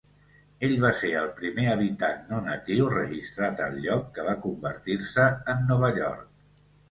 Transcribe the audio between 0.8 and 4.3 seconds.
va ser el primer habitant no-natiu registrat al lloc que